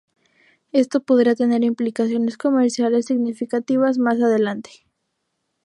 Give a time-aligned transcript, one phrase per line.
[0.71, 4.87] Esto podría tener implicaciones comerciales significativas, más adelante.